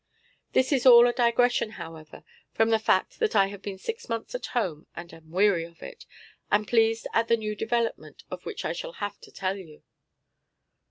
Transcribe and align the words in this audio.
This 0.53 0.71
is 0.71 0.87
all 0.87 1.05
a 1.07 1.13
digression, 1.13 1.73
however, 1.77 2.23
from 2.53 2.71
the 2.71 2.79
fact 2.79 3.19
that 3.19 3.35
I 3.35 3.49
have 3.49 3.61
been 3.61 3.77
six 3.77 4.09
months 4.09 4.33
at 4.33 4.47
home 4.57 4.87
and 4.95 5.13
am 5.13 5.29
weary 5.29 5.63
of 5.63 5.83
it, 5.83 6.07
and 6.51 6.67
pleased 6.67 7.05
at 7.13 7.27
the 7.27 7.37
new 7.37 7.55
development 7.55 8.23
of 8.31 8.43
which 8.43 8.65
I 8.65 8.73
shall 8.73 8.93
have 8.93 9.19
to 9.19 9.31
tell 9.31 9.57
you. 9.57 9.83